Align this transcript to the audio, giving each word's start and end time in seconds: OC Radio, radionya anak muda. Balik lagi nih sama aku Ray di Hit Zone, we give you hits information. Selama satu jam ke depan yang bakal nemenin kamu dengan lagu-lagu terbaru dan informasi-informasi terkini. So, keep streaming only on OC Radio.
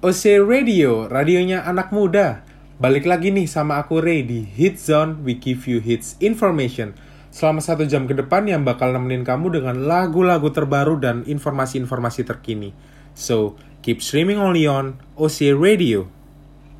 OC 0.00 0.48
Radio, 0.48 1.12
radionya 1.12 1.60
anak 1.60 1.92
muda. 1.92 2.40
Balik 2.80 3.04
lagi 3.04 3.28
nih 3.28 3.44
sama 3.44 3.76
aku 3.84 4.00
Ray 4.00 4.24
di 4.24 4.40
Hit 4.48 4.80
Zone, 4.80 5.20
we 5.28 5.36
give 5.36 5.68
you 5.68 5.76
hits 5.76 6.16
information. 6.24 6.96
Selama 7.28 7.60
satu 7.60 7.84
jam 7.84 8.08
ke 8.08 8.16
depan 8.16 8.48
yang 8.48 8.64
bakal 8.64 8.96
nemenin 8.96 9.28
kamu 9.28 9.60
dengan 9.60 9.84
lagu-lagu 9.84 10.48
terbaru 10.48 10.96
dan 10.96 11.20
informasi-informasi 11.28 12.24
terkini. 12.24 12.72
So, 13.12 13.60
keep 13.84 14.00
streaming 14.00 14.40
only 14.40 14.64
on 14.64 14.96
OC 15.20 15.52
Radio. 15.52 16.08